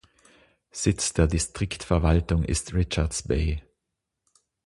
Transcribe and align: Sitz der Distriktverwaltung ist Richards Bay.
Sitz 0.71 1.13
der 1.13 1.27
Distriktverwaltung 1.27 2.41
ist 2.43 2.73
Richards 2.73 3.21
Bay. 3.21 3.61